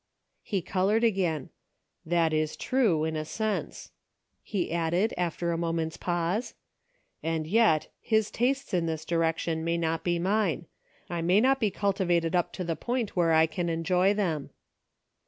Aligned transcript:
He 0.41 0.63
colored 0.63 1.03
again." 1.03 1.51
That 2.13 2.33
is 2.33 2.57
true, 2.57 3.03
in 3.03 3.15
a 3.15 3.23
sense," 3.23 3.91
CIRCLES 4.47 4.53
WITHIN 4.53 4.63
CIRCLES. 4.63 4.69
309 4.79 4.79
he 4.79 4.85
added, 4.87 5.13
after 5.15 5.51
a 5.51 5.57
moment's 5.59 5.97
pause, 5.97 6.53
"and 7.21 7.45
yet, 7.45 7.89
his 8.01 8.31
tastes 8.31 8.73
in 8.73 8.87
this 8.87 9.05
direction 9.05 9.63
may 9.63 9.77
not 9.77 10.03
be 10.03 10.17
mine; 10.17 10.65
I 11.07 11.21
may 11.21 11.39
not 11.39 11.59
be 11.59 11.69
cultivated 11.69 12.35
up 12.35 12.51
to 12.53 12.63
the 12.63 12.75
point 12.75 13.15
where 13.15 13.31
I 13.33 13.45
can 13.45 13.69
enjoy 13.69 14.15
them." 14.15 14.49